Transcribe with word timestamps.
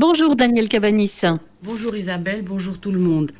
Bonjour 0.00 0.36
Daniel 0.36 0.68
Cabanis. 0.68 1.22
Bonjour 1.64 1.96
Isabelle, 1.96 2.42
bonjour 2.42 2.78
tout 2.78 2.92
le 2.92 3.00
monde. 3.00 3.32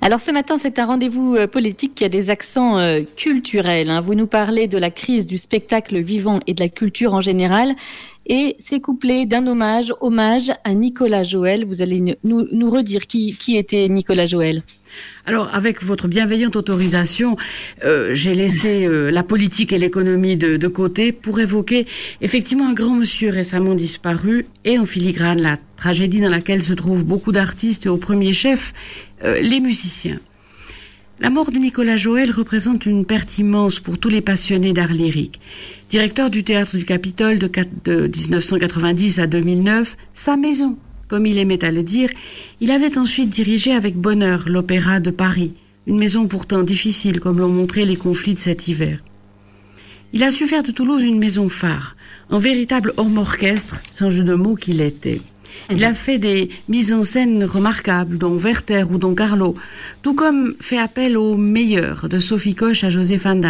Alors 0.00 0.20
ce 0.20 0.30
matin, 0.30 0.56
c'est 0.56 0.78
un 0.78 0.86
rendez-vous 0.86 1.34
euh, 1.34 1.48
politique 1.48 1.96
qui 1.96 2.04
a 2.04 2.08
des 2.08 2.30
accents 2.30 2.78
euh, 2.78 3.00
culturels. 3.16 3.90
Hein. 3.90 4.00
Vous 4.00 4.14
nous 4.14 4.28
parlez 4.28 4.68
de 4.68 4.78
la 4.78 4.92
crise 4.92 5.26
du 5.26 5.38
spectacle 5.38 6.00
vivant 6.00 6.38
et 6.46 6.54
de 6.54 6.62
la 6.62 6.68
culture 6.68 7.14
en 7.14 7.20
général. 7.20 7.74
Et 8.26 8.54
c'est 8.60 8.78
couplé 8.78 9.26
d'un 9.26 9.44
hommage, 9.48 9.92
hommage 10.00 10.52
à 10.62 10.72
Nicolas 10.72 11.24
Joël. 11.24 11.64
Vous 11.66 11.82
allez 11.82 12.16
nous, 12.22 12.70
redire 12.70 13.08
qui, 13.08 13.36
était 13.56 13.88
Nicolas 13.88 14.26
Joël. 14.26 14.62
Alors, 15.26 15.52
avec 15.52 15.82
votre 15.82 16.06
bienveillante 16.06 16.54
autorisation, 16.54 17.36
euh, 17.84 18.14
j'ai 18.14 18.34
laissé 18.34 18.86
la 18.88 19.24
politique 19.24 19.72
et 19.72 19.78
l'économie 19.78 20.36
de, 20.36 20.56
de, 20.56 20.68
côté 20.68 21.10
pour 21.10 21.40
évoquer 21.40 21.84
effectivement 22.20 22.68
un 22.68 22.74
grand 22.74 22.94
monsieur 22.94 23.30
récemment 23.30 23.74
disparu 23.74 24.46
et 24.64 24.78
en 24.78 24.86
filigrane 24.86 25.42
la 25.42 25.56
tragédie 25.82 26.20
dans 26.20 26.28
laquelle 26.28 26.62
se 26.62 26.74
trouvent 26.74 27.02
beaucoup 27.02 27.32
d'artistes 27.32 27.86
et 27.86 27.88
au 27.88 27.96
premier 27.96 28.32
chef 28.32 28.72
euh, 29.24 29.40
les 29.40 29.58
musiciens. 29.58 30.20
La 31.18 31.28
mort 31.28 31.50
de 31.50 31.58
Nicolas 31.58 31.96
Joël 31.96 32.30
représente 32.30 32.86
une 32.86 33.04
perte 33.04 33.36
immense 33.38 33.80
pour 33.80 33.98
tous 33.98 34.08
les 34.08 34.20
passionnés 34.20 34.72
d'art 34.72 34.92
lyrique. 34.92 35.40
Directeur 35.90 36.30
du 36.30 36.44
théâtre 36.44 36.76
du 36.76 36.84
Capitole 36.84 37.40
de, 37.40 37.48
1990 38.06 39.18
à 39.18 39.26
2009, 39.26 39.96
sa 40.14 40.36
maison, 40.36 40.76
comme 41.08 41.26
il 41.26 41.36
aimait 41.38 41.64
à 41.64 41.72
le 41.72 41.82
dire, 41.82 42.10
il 42.60 42.70
avait 42.70 42.96
ensuite 42.96 43.30
dirigé 43.30 43.72
avec 43.72 43.96
bonheur 43.96 44.44
l'Opéra 44.46 45.00
de 45.00 45.10
Paris, 45.10 45.52
une 45.88 45.98
maison 45.98 46.28
pourtant 46.28 46.62
difficile 46.62 47.18
comme 47.18 47.40
l'ont 47.40 47.48
montré 47.48 47.84
les 47.84 47.96
conflits 47.96 48.34
de 48.34 48.38
cet 48.38 48.68
hiver. 48.68 49.00
Il 50.12 50.22
a 50.22 50.30
su 50.30 50.46
faire 50.46 50.62
de 50.62 50.70
Toulouse 50.70 51.02
une 51.02 51.18
maison 51.18 51.48
phare, 51.48 51.96
un 52.30 52.38
véritable 52.38 52.94
homme 52.98 53.18
orchestre, 53.18 53.80
sans 53.90 54.10
jeu 54.10 54.22
de 54.22 54.34
mots 54.34 54.54
qu'il 54.54 54.80
était. 54.80 55.20
Il 55.70 55.84
a 55.84 55.94
fait 55.94 56.18
des 56.18 56.50
mises 56.68 56.92
en 56.92 57.02
scène 57.02 57.44
remarquables, 57.44 58.18
dont 58.18 58.36
Werther 58.36 58.84
ou 58.90 58.98
dont 58.98 59.14
Carlo, 59.14 59.54
tout 60.02 60.14
comme 60.14 60.54
fait 60.60 60.78
appel 60.78 61.16
aux 61.16 61.36
meilleurs, 61.36 62.08
de 62.08 62.18
Sophie 62.18 62.54
Koch 62.54 62.84
à 62.84 62.90
Joseph 62.90 63.24
Van 63.24 63.40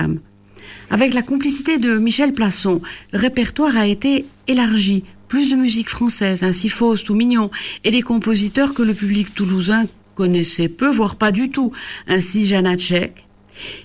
Avec 0.91 1.15
la 1.15 1.23
complicité 1.23 1.79
de 1.79 1.99
Michel 1.99 2.33
Plasson, 2.33 2.81
le 3.13 3.19
répertoire 3.19 3.77
a 3.77 3.87
été 3.87 4.25
élargi, 4.47 5.05
plus 5.29 5.51
de 5.51 5.57
musique 5.57 5.89
française, 5.89 6.43
ainsi 6.43 6.69
fausse 6.69 7.09
ou 7.09 7.15
mignon, 7.15 7.51
et 7.85 7.91
des 7.91 8.03
compositeurs 8.03 8.75
que 8.75 8.83
le 8.83 8.95
public 8.95 9.35
toulousain 9.35 9.87
connaissait 10.15 10.69
peu, 10.69 10.91
voire 10.91 11.17
pas 11.17 11.33
du 11.33 11.51
tout, 11.51 11.73
ainsi 12.07 12.47
Janacek. 12.47 13.25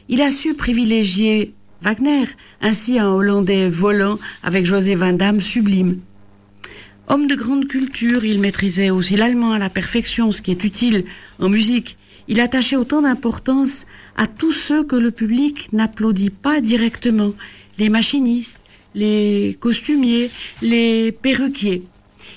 Il 0.09 0.21
a 0.21 0.31
su 0.31 0.53
privilégier 0.53 1.53
Wagner, 1.81 2.25
ainsi 2.61 2.99
un 2.99 3.09
Hollandais 3.09 3.69
volant 3.69 4.17
avec 4.43 4.65
José 4.65 4.95
Van 4.95 5.13
Damme 5.13 5.41
sublime. 5.41 5.99
Homme 7.09 7.27
de 7.27 7.36
grande 7.36 7.67
culture, 7.69 8.25
il 8.25 8.39
maîtrisait 8.41 8.89
aussi 8.89 9.16
l'allemand 9.16 9.53
à 9.53 9.59
la 9.59 9.69
perfection, 9.69 10.30
ce 10.31 10.41
qui 10.41 10.52
est 10.52 10.66
utile 10.66 11.05
en 11.39 11.47
musique. 11.47 11.95
Il 12.27 12.41
attachait 12.41 12.75
autant 12.75 13.02
d'importance 13.02 13.86
à 14.17 14.27
tous 14.27 14.52
ceux 14.52 14.83
que 14.83 14.97
le 14.97 15.11
public 15.11 15.72
n'applaudit 15.72 16.31
pas 16.31 16.59
directement, 16.59 17.31
les 17.77 17.88
machinistes, 17.88 18.61
les 18.94 19.55
costumiers, 19.61 20.30
les 20.61 21.14
perruquiers. 21.14 21.83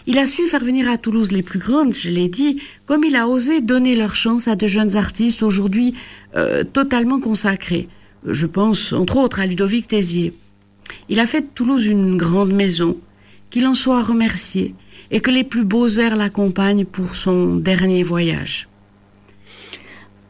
Il 0.07 0.19
a 0.19 0.27
su 0.27 0.47
faire 0.47 0.63
venir 0.63 0.89
à 0.89 0.99
Toulouse 0.99 1.33
les 1.33 1.43
plus 1.43 1.59
grandes, 1.59 1.95
je 1.95 2.09
l'ai 2.09 2.29
dit, 2.29 2.63
comme 2.87 3.03
il 3.03 3.17
a 3.17 3.27
osé 3.27 3.61
donner 3.61 3.97
leur 3.97 4.15
chance 4.15 4.47
à 4.47 4.55
de 4.55 4.69
jeunes 4.69 4.97
artistes 4.97 5.43
aujourd'hui 5.43 5.95
euh, 6.37 6.63
totalement 6.63 7.19
consacrés. 7.19 7.89
Je 8.25 8.47
pense 8.47 8.93
entre 8.93 9.17
autres 9.17 9.41
à 9.41 9.47
Ludovic 9.47 9.89
Tézier. 9.89 10.33
Il 11.09 11.19
a 11.19 11.27
fait 11.27 11.41
de 11.41 11.47
Toulouse 11.53 11.87
une 11.87 12.17
grande 12.17 12.53
maison, 12.53 12.97
qu'il 13.51 13.67
en 13.67 13.75
soit 13.75 14.03
remercié 14.03 14.75
et 15.11 15.21
que 15.21 15.31
les 15.31 15.45
plus 15.45 15.65
beaux 15.65 15.89
airs 15.89 16.17
l'accompagnent 16.17 16.85
pour 16.85 17.15
son 17.15 17.57
dernier 17.57 18.03
voyage. 18.03 18.69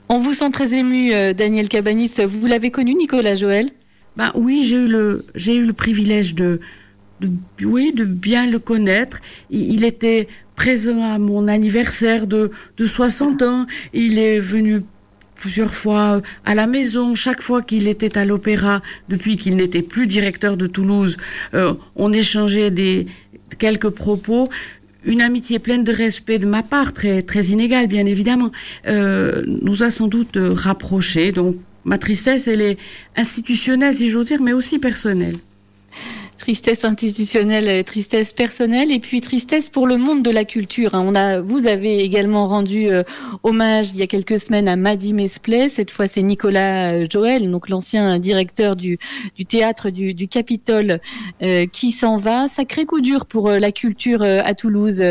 On 0.08 0.18
vous 0.18 0.32
sent 0.32 0.50
très 0.50 0.74
ému, 0.74 1.12
euh, 1.12 1.32
Daniel 1.32 1.68
Cabanis. 1.68 2.16
Vous 2.26 2.46
l'avez 2.46 2.70
connu, 2.70 2.94
Nicolas 2.94 3.34
Joël? 3.36 3.70
Ben 4.16 4.32
oui, 4.34 4.64
j'ai 4.64 4.76
eu 4.76 4.88
le 4.88 5.24
j'ai 5.36 5.54
eu 5.54 5.64
le 5.64 5.72
privilège 5.72 6.34
de, 6.34 6.60
oui 7.62 7.92
de 7.92 8.04
bien 8.04 8.46
le 8.46 8.58
connaître. 8.58 9.20
Il, 9.50 9.84
était 9.84 10.26
présent 10.56 11.02
à 11.04 11.18
mon 11.18 11.46
anniversaire 11.46 12.26
de 12.26 12.50
de 12.76 12.86
60 12.86 13.42
ans. 13.42 13.66
Il 13.92 14.18
est 14.18 14.40
venu 14.40 14.82
plusieurs 15.40 15.74
fois 15.74 16.20
à 16.44 16.54
la 16.54 16.66
maison, 16.66 17.14
chaque 17.16 17.42
fois 17.42 17.62
qu'il 17.62 17.88
était 17.88 18.16
à 18.16 18.24
l'opéra, 18.24 18.82
depuis 19.08 19.36
qu'il 19.36 19.56
n'était 19.56 19.82
plus 19.82 20.06
directeur 20.06 20.56
de 20.56 20.66
Toulouse, 20.66 21.16
euh, 21.54 21.74
on 21.96 22.12
échangeait 22.12 22.70
des 22.70 23.06
quelques 23.58 23.88
propos. 23.88 24.50
Une 25.04 25.22
amitié 25.22 25.58
pleine 25.58 25.82
de 25.82 25.92
respect 25.92 26.38
de 26.38 26.46
ma 26.46 26.62
part, 26.62 26.92
très 26.92 27.22
très 27.22 27.46
inégale 27.46 27.86
bien 27.86 28.04
évidemment, 28.04 28.52
euh, 28.86 29.42
nous 29.46 29.82
a 29.82 29.90
sans 29.90 30.08
doute 30.08 30.36
rapprochés. 30.36 31.32
Donc 31.32 31.56
ma 31.84 31.96
tristesse, 31.96 32.46
elle 32.46 32.60
est 32.60 32.78
institutionnelle 33.16 33.96
si 33.96 34.10
j'ose 34.10 34.26
dire, 34.26 34.42
mais 34.42 34.52
aussi 34.52 34.78
personnelle 34.78 35.36
tristesse 36.40 36.84
institutionnelle, 36.86 37.68
et 37.68 37.84
tristesse 37.84 38.32
personnelle, 38.32 38.90
et 38.90 38.98
puis 38.98 39.20
tristesse 39.20 39.68
pour 39.68 39.86
le 39.86 39.98
monde 39.98 40.22
de 40.22 40.30
la 40.30 40.46
culture. 40.46 40.94
Hein. 40.94 41.04
On 41.06 41.14
a, 41.14 41.40
vous 41.40 41.66
avez 41.66 42.00
également 42.00 42.48
rendu 42.48 42.88
euh, 42.88 43.02
hommage 43.42 43.90
il 43.90 43.98
y 43.98 44.02
a 44.02 44.06
quelques 44.06 44.40
semaines 44.40 44.66
à 44.66 44.74
Maddy 44.74 45.12
Mesplay. 45.12 45.68
Cette 45.68 45.90
fois, 45.90 46.08
c'est 46.08 46.22
Nicolas 46.22 46.92
euh, 46.92 47.06
Joël, 47.10 47.50
donc 47.50 47.68
l'ancien 47.68 48.18
directeur 48.18 48.74
du, 48.74 48.98
théâtre 49.48 49.90
du, 49.90 50.28
Capitole, 50.28 51.00
euh, 51.42 51.66
qui 51.66 51.92
s'en 51.92 52.16
va. 52.16 52.48
Sacré 52.48 52.86
coup 52.86 53.02
dur 53.02 53.26
pour 53.26 53.50
la 53.50 53.70
culture 53.70 54.22
à 54.22 54.54
Toulouse. 54.54 55.02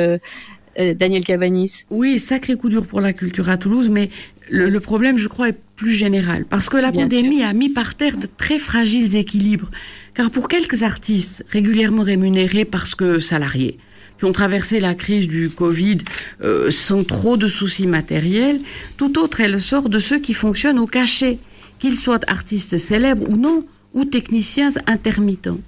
Daniel 0.77 1.25
Cabanis. 1.25 1.83
Oui, 1.89 2.19
sacré 2.19 2.55
coup 2.55 2.69
dur 2.69 2.85
pour 2.85 3.01
la 3.01 3.11
culture 3.11 3.49
à 3.49 3.57
Toulouse, 3.57 3.89
mais 3.89 4.09
le, 4.49 4.79
problème, 4.79 5.17
je 5.17 5.27
crois, 5.27 5.49
est 5.49 5.57
plus 5.75 5.91
général. 5.91 6.45
Parce 6.45 6.69
que 6.69 6.77
la 6.77 6.91
pandémie 6.91 7.43
a 7.43 7.53
mis 7.53 7.69
par 7.69 7.95
terre 7.95 8.17
de 8.17 8.27
très 8.37 8.59
fragiles 8.59 9.15
équilibres. 9.15 9.69
Car 10.13 10.31
pour 10.31 10.47
quelques 10.47 10.83
artistes 10.83 11.45
régulièrement 11.49 12.03
rémunérés 12.03 12.65
parce 12.65 12.95
que 12.95 13.19
salariés, 13.19 13.77
qui 14.17 14.25
ont 14.25 14.31
traversé 14.31 14.79
la 14.79 14.95
crise 14.95 15.27
du 15.27 15.49
Covid 15.49 15.99
euh, 16.41 16.71
sans 16.71 17.03
trop 17.03 17.37
de 17.37 17.47
soucis 17.47 17.87
matériels, 17.87 18.59
tout 18.97 19.17
autre 19.19 19.39
est 19.41 19.47
le 19.47 19.59
sort 19.59 19.89
de 19.89 19.99
ceux 19.99 20.19
qui 20.19 20.33
fonctionnent 20.33 20.79
au 20.79 20.87
cachet, 20.87 21.37
qu'ils 21.79 21.97
soient 21.97 22.19
artistes 22.27 22.77
célèbres 22.77 23.29
ou 23.29 23.37
non, 23.37 23.65
ou 23.93 24.05
techniciens 24.05 24.71
intermittents. 24.87 25.59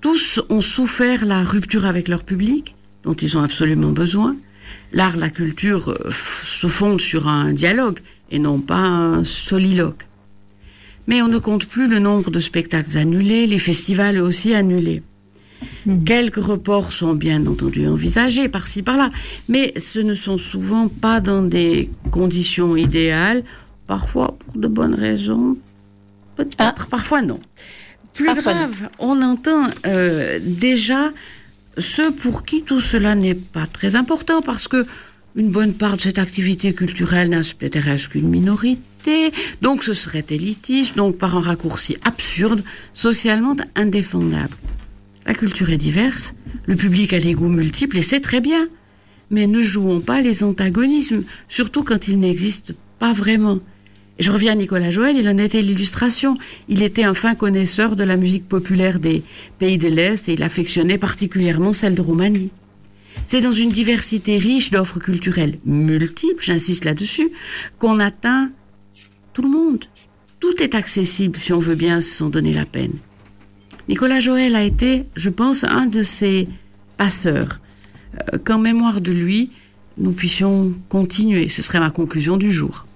Tous 0.00 0.42
ont 0.50 0.60
souffert 0.60 1.24
la 1.24 1.44
rupture 1.44 1.86
avec 1.86 2.08
leur 2.08 2.24
public, 2.24 2.74
dont 3.04 3.14
ils 3.14 3.38
ont 3.38 3.42
absolument 3.42 3.90
besoin. 3.90 4.36
L'art, 4.92 5.16
la 5.16 5.30
culture 5.30 5.90
euh, 5.90 6.10
se 6.10 6.66
fondent 6.66 7.00
sur 7.00 7.28
un 7.28 7.52
dialogue 7.52 8.00
et 8.30 8.38
non 8.38 8.60
pas 8.60 8.76
un 8.76 9.24
soliloque. 9.24 10.06
Mais 11.06 11.20
on 11.20 11.28
ne 11.28 11.38
compte 11.38 11.66
plus 11.66 11.88
le 11.88 11.98
nombre 11.98 12.30
de 12.30 12.40
spectacles 12.40 12.96
annulés, 12.96 13.46
les 13.46 13.58
festivals 13.58 14.18
aussi 14.18 14.54
annulés. 14.54 15.02
Hmm. 15.86 16.04
Quelques 16.04 16.42
reports 16.42 16.92
sont 16.92 17.14
bien 17.14 17.46
entendu 17.46 17.86
envisagés 17.86 18.48
par-ci 18.48 18.82
par-là, 18.82 19.10
mais 19.48 19.72
ce 19.76 20.00
ne 20.00 20.14
sont 20.14 20.38
souvent 20.38 20.88
pas 20.88 21.20
dans 21.20 21.42
des 21.42 21.90
conditions 22.10 22.76
idéales, 22.76 23.42
parfois 23.86 24.36
pour 24.38 24.60
de 24.60 24.68
bonnes 24.68 24.94
raisons, 24.94 25.56
peut-être, 26.36 26.56
ah. 26.58 26.86
parfois 26.90 27.22
non. 27.22 27.40
Plus 28.14 28.32
grave, 28.32 28.88
on 28.98 29.20
entend 29.22 29.64
euh, 29.86 30.38
déjà 30.40 31.12
ceux 31.78 32.10
pour 32.10 32.44
qui 32.44 32.62
tout 32.62 32.80
cela 32.80 33.14
n'est 33.14 33.34
pas 33.34 33.66
très 33.66 33.96
important, 33.96 34.42
parce 34.42 34.68
que 34.68 34.86
une 35.36 35.50
bonne 35.50 35.74
part 35.74 35.96
de 35.96 36.02
cette 36.02 36.18
activité 36.18 36.72
culturelle 36.74 37.28
n'intéresse 37.28 38.06
qu'une 38.06 38.28
minorité 38.28 38.84
donc 39.60 39.84
ce 39.84 39.92
serait 39.92 40.24
élitiste, 40.30 40.96
donc 40.96 41.18
par 41.18 41.36
un 41.36 41.40
raccourci 41.40 41.96
absurde, 42.04 42.62
socialement 42.92 43.56
indéfendable. 43.74 44.56
La 45.26 45.34
culture 45.34 45.70
est 45.70 45.78
diverse, 45.78 46.34
le 46.66 46.76
public 46.76 47.12
a 47.12 47.18
les 47.18 47.34
goûts 47.34 47.48
multiples 47.48 47.98
et 47.98 48.02
c'est 48.02 48.20
très 48.20 48.40
bien. 48.40 48.68
Mais 49.30 49.46
ne 49.46 49.62
jouons 49.62 50.00
pas 50.00 50.20
les 50.20 50.44
antagonismes, 50.44 51.24
surtout 51.48 51.82
quand 51.82 52.08
ils 52.08 52.20
n'existent 52.20 52.74
pas 52.98 53.12
vraiment. 53.12 53.58
Je 54.18 54.30
reviens 54.30 54.52
à 54.52 54.54
Nicolas 54.54 54.90
Joël, 54.90 55.16
il 55.16 55.28
en 55.28 55.38
était 55.38 55.60
l'illustration. 55.60 56.36
Il 56.68 56.82
était 56.82 57.02
un 57.02 57.14
fin 57.14 57.34
connaisseur 57.34 57.96
de 57.96 58.04
la 58.04 58.16
musique 58.16 58.48
populaire 58.48 59.00
des 59.00 59.24
pays 59.58 59.78
de 59.78 59.88
l'Est 59.88 60.28
et 60.28 60.34
il 60.34 60.42
affectionnait 60.42 60.98
particulièrement 60.98 61.72
celle 61.72 61.94
de 61.94 62.00
Roumanie. 62.00 62.50
C'est 63.24 63.40
dans 63.40 63.52
une 63.52 63.70
diversité 63.70 64.38
riche 64.38 64.70
d'offres 64.70 65.00
culturelles 65.00 65.58
multiples, 65.64 66.44
j'insiste 66.44 66.84
là-dessus, 66.84 67.30
qu'on 67.78 67.98
atteint 67.98 68.50
tout 69.32 69.42
le 69.42 69.48
monde. 69.48 69.84
Tout 70.38 70.62
est 70.62 70.74
accessible 70.74 71.38
si 71.38 71.52
on 71.52 71.58
veut 71.58 71.74
bien 71.74 72.00
s'en 72.00 72.28
donner 72.28 72.52
la 72.52 72.66
peine. 72.66 72.92
Nicolas 73.88 74.20
Joël 74.20 74.54
a 74.54 74.62
été, 74.62 75.04
je 75.16 75.30
pense, 75.30 75.64
un 75.64 75.86
de 75.86 76.02
ces 76.02 76.48
passeurs. 76.96 77.60
Euh, 78.32 78.38
qu'en 78.38 78.58
mémoire 78.58 79.00
de 79.00 79.12
lui, 79.12 79.50
nous 79.98 80.12
puissions 80.12 80.72
continuer. 80.88 81.48
Ce 81.48 81.62
serait 81.62 81.80
ma 81.80 81.90
conclusion 81.90 82.36
du 82.36 82.52
jour. 82.52 82.86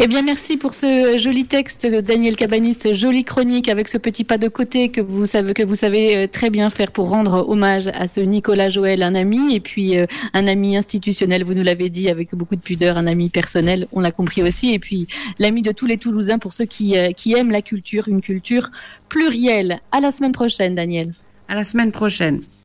Eh 0.00 0.06
bien, 0.06 0.22
merci 0.22 0.56
pour 0.56 0.74
ce 0.74 1.16
joli 1.18 1.44
texte, 1.44 1.86
Daniel 1.86 2.36
Cabaniste, 2.36 2.92
jolie 2.94 3.24
chronique 3.24 3.68
avec 3.68 3.88
ce 3.88 3.98
petit 3.98 4.24
pas 4.24 4.38
de 4.38 4.48
côté 4.48 4.88
que 4.88 5.00
vous 5.00 5.26
savez, 5.26 6.16
euh, 6.16 6.26
très 6.26 6.50
bien 6.50 6.70
faire 6.70 6.90
pour 6.90 7.08
rendre 7.08 7.48
hommage 7.48 7.88
à 7.88 8.08
ce 8.08 8.20
Nicolas 8.20 8.68
Joël, 8.68 9.02
un 9.02 9.14
ami, 9.14 9.54
et 9.54 9.60
puis 9.60 9.96
euh, 9.96 10.06
un 10.32 10.46
ami 10.46 10.76
institutionnel, 10.76 11.44
vous 11.44 11.54
nous 11.54 11.62
l'avez 11.62 11.90
dit, 11.90 12.08
avec 12.08 12.34
beaucoup 12.34 12.56
de 12.56 12.60
pudeur, 12.60 12.96
un 12.96 13.06
ami 13.06 13.28
personnel, 13.28 13.86
on 13.92 14.00
l'a 14.00 14.12
compris 14.12 14.42
aussi, 14.42 14.72
et 14.72 14.78
puis 14.78 15.06
l'ami 15.38 15.62
de 15.62 15.72
tous 15.72 15.86
les 15.86 15.98
Toulousains 15.98 16.38
pour 16.38 16.52
ceux 16.52 16.66
qui, 16.66 16.96
euh, 16.96 17.12
qui 17.12 17.34
aiment 17.34 17.50
la 17.50 17.62
culture, 17.62 18.08
une 18.08 18.22
culture 18.22 18.70
plurielle. 19.08 19.80
À 19.92 20.00
la 20.00 20.12
semaine 20.12 20.32
prochaine, 20.32 20.74
Daniel. 20.74 21.12
À 21.48 21.54
la 21.54 21.64
semaine 21.64 21.92
prochaine. 21.92 22.40